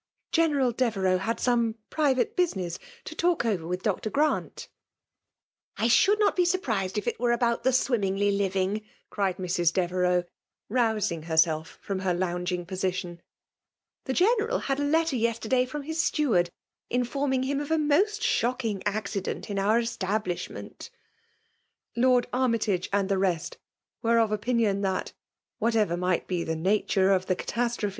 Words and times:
'^ 0.31 0.35
Gr«iie« 0.35 0.57
ral 0.57 0.71
Dovereux 0.73 1.19
has 1.19 1.43
some 1.43 1.75
private 1.91 2.35
business 2.35 2.79
to 3.03 3.13
talk 3.13 3.43
orer 3.45 3.67
with 3.67 3.83
Dr. 3.83 4.09
Grant.*'" 4.09 4.67
I 5.77 5.87
should 5.89 6.17
not 6.17 6.35
be 6.35 6.43
surprised 6.43 6.97
if 6.97 7.07
it 7.07 7.19
were 7.19 7.31
about 7.31 7.63
the 7.63 7.69
Swimmingley 7.71 8.31
living!" 8.35 8.81
cried 9.11 9.37
Mrs. 9.37 9.71
Dteve 9.71 9.91
renipCs 9.91 10.25
rousing 10.69 11.25
herself 11.25 11.77
from 11.83 11.99
her 11.99 12.15
lounging 12.15 12.65
position. 12.65 13.17
'^ 13.17 13.19
The 14.05 14.13
General 14.13 14.57
had 14.57 14.79
a 14.79 14.83
letter 14.83 15.15
yesterday 15.17 15.67
from 15.67 15.83
his 15.83 16.01
steward, 16.01 16.49
informing 16.89 17.43
him 17.43 17.59
of 17.59 17.69
a 17.69 17.77
most 17.77 18.23
shocking 18.23 18.81
accident 18.87 19.51
in 19.51 19.59
our 19.59 19.77
establishment'* 19.77 20.89
(Lord 21.95 22.25
Armf 22.33 22.61
tage 22.61 22.89
and 22.91 23.07
the 23.07 23.21
test 23.21 23.59
were 24.01 24.17
of 24.17 24.31
opinion 24.31 24.81
that, 24.81 25.13
what* 25.59 25.75
ever 25.75 25.95
might 25.95 26.25
be 26.25 26.43
the 26.43 26.55
nature 26.55 27.11
of 27.11 27.27
thecatastro^o. 27.27 27.89